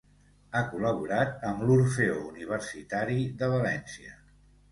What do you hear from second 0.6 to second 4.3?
col·laborat amb l'Orfeó Universitari de València.